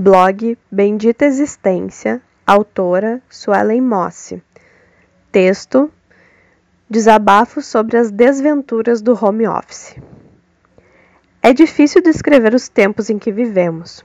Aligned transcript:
Blog 0.00 0.56
Bendita 0.70 1.24
Existência, 1.24 2.22
autora 2.46 3.20
Suelen 3.28 3.80
Mosse. 3.80 4.40
Texto: 5.32 5.90
Desabafo 6.88 7.60
sobre 7.60 7.96
as 7.96 8.08
desventuras 8.08 9.02
do 9.02 9.18
home 9.20 9.48
office. 9.48 9.96
É 11.42 11.52
difícil 11.52 12.00
descrever 12.00 12.54
os 12.54 12.68
tempos 12.68 13.10
em 13.10 13.18
que 13.18 13.32
vivemos. 13.32 14.04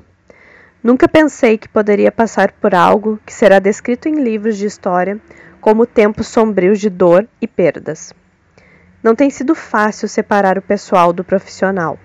Nunca 0.84 1.08
pensei 1.08 1.60
que 1.60 1.69
poderia 1.69 2.12
passar 2.12 2.53
por 2.53 2.73
algo 2.73 3.19
que 3.23 3.31
será 3.31 3.60
descrito 3.60 4.10
em 4.10 4.15
livros 4.15 4.57
de 4.57 4.65
história 4.65 5.21
como 5.62 5.85
tempos 5.85 6.25
sombrios 6.25 6.79
de 6.79 6.89
dor 6.89 7.28
e 7.39 7.47
perdas. 7.47 8.12
Não 9.03 9.13
tem 9.13 9.29
sido 9.29 9.53
fácil 9.53 10.07
separar 10.07 10.57
o 10.57 10.62
pessoal 10.63 11.13
do 11.13 11.23
profissional 11.23 11.99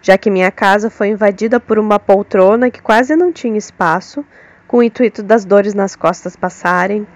já 0.00 0.16
que 0.16 0.30
minha 0.30 0.50
casa 0.50 0.90
foi 0.90 1.08
invadida 1.08 1.58
por 1.58 1.78
uma 1.78 1.98
poltrona 1.98 2.70
que 2.70 2.82
quase 2.82 3.16
não 3.16 3.32
tinha 3.32 3.58
espaço, 3.58 4.24
com 4.66 4.78
o 4.78 4.82
intuito 4.82 5.22
das 5.22 5.44
dores 5.44 5.74
nas 5.74 5.96
costas 5.96 6.36
passarem. 6.36 7.06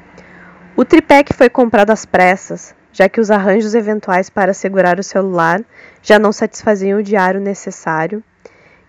O 0.74 0.84
tripé 0.84 1.22
que 1.22 1.34
foi 1.34 1.48
comprado 1.48 1.90
às 1.90 2.04
pressas, 2.04 2.74
já 2.92 3.08
que 3.08 3.20
os 3.20 3.30
arranjos 3.30 3.74
eventuais 3.74 4.28
para 4.28 4.54
segurar 4.54 4.98
o 4.98 5.02
celular 5.02 5.62
já 6.02 6.18
não 6.18 6.32
satisfaziam 6.32 6.98
o 6.98 7.02
diário 7.02 7.40
necessário, 7.40 8.22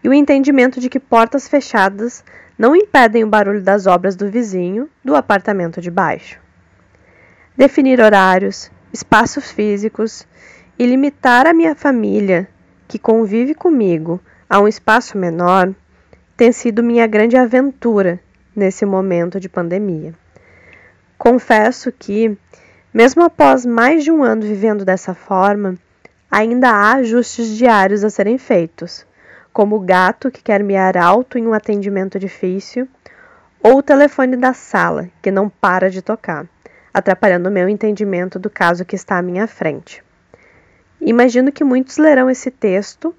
e 0.04 0.10
o 0.10 0.14
entendimento 0.14 0.80
de 0.80 0.90
que 0.90 1.00
portas 1.00 1.48
fechadas 1.48 2.24
não 2.58 2.76
impedem 2.76 3.24
o 3.24 3.28
barulho 3.28 3.62
das 3.62 3.88
obras 3.88 4.16
do 4.16 4.30
vizinho 4.30 4.90
do 5.04 5.16
apartamento 5.16 5.80
de 5.82 5.90
baixo. 5.90 6.40
Definir 7.56 8.02
horários, 8.02 8.72
espaços 8.92 9.52
físicos 9.52 10.28
e 10.78 10.86
limitar 10.86 11.48
a 11.48 11.54
minha 11.54 11.76
família 11.76 12.48
que 12.88 13.00
convive 13.00 13.54
comigo 13.54 14.20
a 14.50 14.60
um 14.60 14.68
espaço 14.68 15.18
menor, 15.18 15.74
tem 16.36 16.52
sido 16.52 16.84
minha 16.84 17.08
grande 17.08 17.38
aventura 17.38 18.20
nesse 18.56 18.86
momento 18.86 19.40
de 19.40 19.50
pandemia. 19.50 20.14
Confesso 21.18 21.92
que, 21.92 22.38
mesmo 22.94 23.24
após 23.24 23.66
mais 23.66 24.04
de 24.04 24.12
um 24.12 24.24
ano 24.24 24.42
vivendo 24.42 24.84
dessa 24.84 25.14
forma, 25.14 25.78
ainda 26.30 26.70
há 26.70 26.94
ajustes 26.94 27.48
diários 27.56 28.04
a 28.04 28.10
serem 28.10 28.38
feitos, 28.38 29.06
como 29.54 29.76
o 29.76 29.80
gato 29.80 30.32
que 30.32 30.42
quer 30.42 30.64
miar 30.64 30.98
alto 30.98 31.38
em 31.38 31.48
um 31.48 31.54
atendimento 31.54 32.20
difícil, 32.20 32.88
ou 33.62 33.78
o 33.78 33.84
telefone 33.84 34.36
da 34.36 34.54
sala 34.54 35.08
que 35.22 35.32
não 35.32 35.48
para 35.48 35.90
de 35.90 36.02
tocar, 36.02 36.46
atrapalhando 36.94 37.48
o 37.48 37.52
meu 37.52 37.70
entendimento 37.70 38.38
do 38.38 38.50
caso 38.50 38.84
que 38.84 38.96
está 38.96 39.18
à 39.18 39.22
minha 39.22 39.48
frente. 39.48 40.04
Imagino 41.06 41.52
que 41.52 41.66
muitos 41.66 41.98
lerão 41.98 42.30
esse 42.30 42.50
texto, 42.50 43.14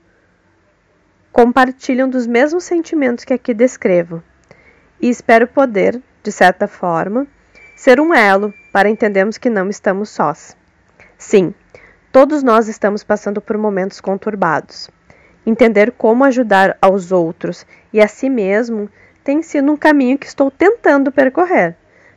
compartilham 1.30 2.08
dos 2.08 2.26
mesmos 2.26 2.64
sentimentos 2.64 3.26
que 3.26 3.34
aqui 3.34 3.52
descrevo, 3.52 4.22
e 4.98 5.10
espero 5.10 5.46
poder, 5.46 6.00
de 6.22 6.32
certa 6.32 6.66
forma, 6.66 7.26
ser 7.76 8.00
um 8.00 8.14
elo 8.14 8.54
para 8.72 8.88
entendermos 8.88 9.36
que 9.36 9.50
não 9.50 9.68
estamos 9.68 10.08
sós. 10.08 10.56
Sim, 11.18 11.52
todos 12.10 12.42
nós 12.42 12.68
estamos 12.68 13.04
passando 13.04 13.38
por 13.38 13.58
momentos 13.58 14.00
conturbados. 14.00 14.88
Entender 15.44 15.92
como 15.92 16.24
ajudar 16.24 16.78
aos 16.80 17.12
outros 17.12 17.66
e 17.92 18.00
a 18.00 18.08
si 18.08 18.30
mesmo 18.30 18.88
tem 19.22 19.42
sido 19.42 19.70
um 19.70 19.76
caminho 19.76 20.16
que 20.16 20.26
estou 20.26 20.50
tentando 20.50 21.12
percorrer, 21.12 21.76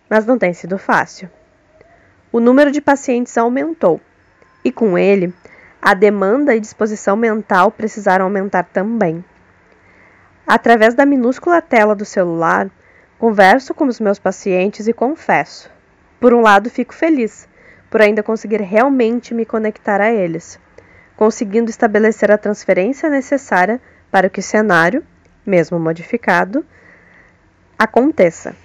mas 0.09 0.25
não 0.25 0.37
tem 0.37 0.53
sido 0.53 0.77
fácil. 0.77 1.29
O 2.31 2.39
número 2.39 2.71
de 2.71 2.79
pacientes 2.79 3.37
aumentou, 3.37 3.99
e 4.63 4.71
com 4.71 4.97
ele 4.97 5.33
a 5.81 5.94
demanda 5.94 6.56
e 6.56 6.59
disposição 6.59 7.16
mental 7.16 7.72
precisaram 7.72 8.25
aumentar 8.25 8.64
também. 8.64 9.23
Através 10.45 10.94
da 10.94 11.06
minúscula 11.06 11.61
tela 11.61 11.95
do 11.95 12.06
celular, 12.06 12.70
converso 13.20 13.73
com 13.73 13.86
os 13.86 14.00
meus 14.00 14.20
pacientes 14.20 14.88
e 14.88 14.94
confesso. 14.94 15.70
Por 16.20 16.33
um 16.33 16.42
lado, 16.42 16.70
fico 16.70 16.94
feliz 16.94 17.48
por 17.89 18.02
ainda 18.02 18.22
conseguir 18.22 18.61
realmente 18.61 19.33
me 19.33 19.45
conectar 19.45 20.02
a 20.02 20.11
eles, 20.11 20.60
conseguindo 21.16 21.70
estabelecer 21.70 22.32
a 22.32 22.37
transferência 22.37 23.10
necessária 23.10 23.82
para 24.11 24.30
que 24.30 24.39
o 24.39 24.43
cenário, 24.43 25.04
mesmo 25.45 25.80
modificado, 25.80 26.66
aconteça. 27.77 28.55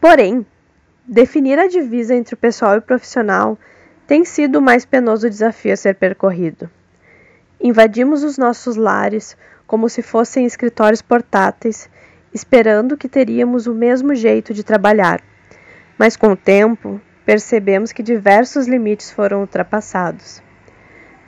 Porém, 0.00 0.46
definir 1.06 1.58
a 1.58 1.68
divisa 1.68 2.14
entre 2.14 2.34
o 2.34 2.38
pessoal 2.38 2.74
e 2.74 2.78
o 2.78 2.82
profissional 2.82 3.58
tem 4.06 4.24
sido 4.24 4.58
o 4.58 4.62
mais 4.62 4.84
penoso 4.84 5.28
desafio 5.28 5.72
a 5.72 5.76
ser 5.76 5.94
percorrido. 5.94 6.68
Invadimos 7.60 8.22
os 8.24 8.36
nossos 8.36 8.76
lares 8.76 9.36
como 9.66 9.88
se 9.88 10.02
fossem 10.02 10.44
escritórios 10.44 11.00
portáteis, 11.00 11.88
esperando 12.34 12.96
que 12.96 13.08
teríamos 13.08 13.66
o 13.66 13.74
mesmo 13.74 14.14
jeito 14.14 14.52
de 14.52 14.64
trabalhar. 14.64 15.22
Mas 15.96 16.16
com 16.16 16.32
o 16.32 16.36
tempo, 16.36 17.00
percebemos 17.24 17.92
que 17.92 18.02
diversos 18.02 18.66
limites 18.66 19.10
foram 19.10 19.40
ultrapassados. 19.40 20.42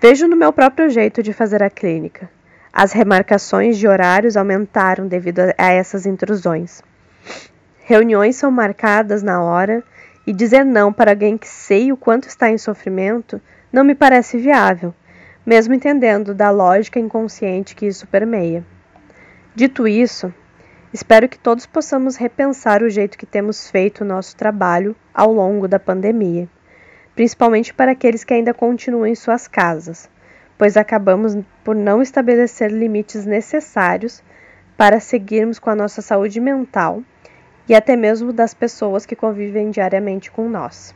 Vejo 0.01 0.27
no 0.27 0.37
meu 0.37 0.53
próprio 0.53 0.91
jeito 0.91 1.23
de 1.23 1.33
fazer 1.33 1.63
a 1.63 1.71
clínica. 1.71 2.29
As 2.73 2.93
remarcações 2.93 3.79
de 3.79 3.87
horários 3.87 4.37
aumentaram 4.37 5.07
devido 5.07 5.41
a 5.57 5.71
essas 5.71 6.05
intrusões. 6.05 6.83
Reuniões 7.85 8.37
são 8.37 8.51
marcadas 8.51 9.23
na 9.23 9.43
hora 9.43 9.85
e 10.27 10.33
dizer 10.33 10.65
não 10.65 10.93
para 10.93 11.13
alguém 11.13 11.37
que 11.37 11.49
sei 11.49 11.93
o 11.93 11.97
quanto 11.97 12.29
está 12.29 12.51
em 12.51 12.59
sofrimento 12.59 13.41
não 13.73 13.85
me 13.85 13.95
parece 13.95 14.39
viável, 14.39 14.95
mesmo 15.45 15.75
entendendo 15.75 16.35
da 16.35 16.51
lógica 16.51 16.99
inconsciente 16.99 17.75
que 17.75 17.87
isso 17.87 18.07
permeia. 18.07 18.65
Dito 19.55 19.87
isso, 19.87 20.33
espero 20.93 21.29
que 21.29 21.39
todos 21.39 21.67
possamos 21.67 22.17
repensar 22.17 22.83
o 22.83 22.89
jeito 22.89 23.19
que 23.19 23.27
temos 23.27 23.71
feito 23.71 24.01
o 24.01 24.07
nosso 24.07 24.37
trabalho 24.37 24.97
ao 25.13 25.33
longo 25.33 25.69
da 25.69 25.79
pandemia, 25.79 26.49
principalmente 27.15 27.75
para 27.75 27.93
aqueles 27.93 28.25
que 28.25 28.35
ainda 28.35 28.55
continuam 28.55 29.07
em 29.07 29.15
suas 29.15 29.47
casas, 29.47 30.09
pois 30.57 30.77
acabamos 30.77 31.37
por 31.63 31.75
não 31.75 32.01
estabelecer 32.01 32.71
limites 32.71 33.27
necessários 33.27 34.23
para 34.77 34.99
seguirmos 34.99 35.59
com 35.59 35.71
a 35.71 35.77
nossa 35.77 36.01
saúde 36.01 36.41
mental 36.41 37.03
e 37.69 37.75
até 37.75 37.97
mesmo 37.97 38.33
das 38.33 38.53
pessoas 38.55 39.07
que 39.07 39.17
convivem 39.17 39.71
diariamente 39.71 40.31
com 40.31 40.49
nós. 40.49 40.95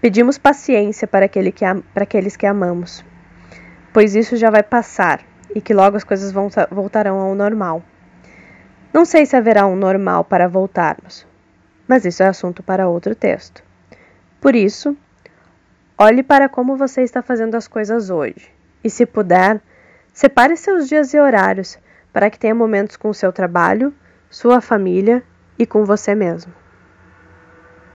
Pedimos 0.00 0.38
paciência 0.38 1.06
para, 1.06 1.26
aquele 1.26 1.52
que, 1.52 1.64
para 1.94 2.04
aqueles 2.04 2.36
que 2.36 2.46
amamos, 2.46 3.04
pois 3.92 4.14
isso 4.14 4.36
já 4.36 4.50
vai 4.50 4.62
passar 4.62 5.20
e 5.54 5.60
que 5.60 5.74
logo 5.74 5.96
as 5.96 6.04
coisas 6.04 6.32
voltarão 6.70 7.18
ao 7.18 7.34
normal. 7.34 7.82
Não 8.92 9.04
sei 9.04 9.24
se 9.26 9.36
haverá 9.36 9.66
um 9.66 9.76
normal 9.76 10.24
para 10.24 10.48
voltarmos, 10.48 11.26
mas 11.86 12.04
isso 12.04 12.22
é 12.22 12.26
assunto 12.26 12.62
para 12.62 12.88
outro 12.88 13.14
texto. 13.14 13.62
Por 14.40 14.56
isso, 14.56 14.96
olhe 15.96 16.22
para 16.22 16.48
como 16.48 16.76
você 16.76 17.02
está 17.02 17.22
fazendo 17.22 17.54
as 17.54 17.68
coisas 17.68 18.10
hoje 18.10 18.50
e, 18.82 18.90
se 18.90 19.06
puder, 19.06 19.60
separe 20.12 20.56
seus 20.56 20.88
dias 20.88 21.14
e 21.14 21.20
horários 21.20 21.78
para 22.12 22.28
que 22.28 22.38
tenha 22.38 22.54
momentos 22.54 22.96
com 22.96 23.12
seu 23.12 23.32
trabalho, 23.32 23.94
sua 24.28 24.60
família 24.60 25.22
e 25.62 25.66
com 25.66 25.84
você 25.84 26.14
mesmo. 26.14 26.61